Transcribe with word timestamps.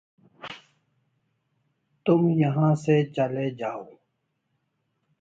تم 2.05 2.21
یہاں 2.29 2.73
سے 2.75 2.95
چلے 3.15 3.49
جاؤ 3.55 3.83